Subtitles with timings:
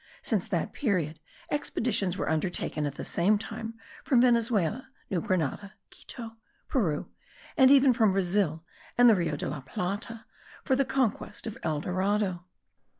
[0.23, 1.19] Since that period
[1.51, 7.11] expeditions were undertaken at the same time from Venezuela, New Grenada, Quito, Peru,
[7.55, 8.65] and even from Brazil
[8.97, 10.25] and the Rio de la Plata,*
[10.63, 12.43] for the conquest of El Dorado.